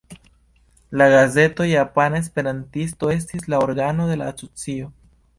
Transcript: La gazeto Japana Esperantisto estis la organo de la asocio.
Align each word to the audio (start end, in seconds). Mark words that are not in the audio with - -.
La 0.99 1.09
gazeto 1.13 1.67
Japana 1.71 2.17
Esperantisto 2.23 3.11
estis 3.17 3.45
la 3.55 3.59
organo 3.67 4.07
de 4.13 4.17
la 4.23 4.31
asocio. 4.33 4.89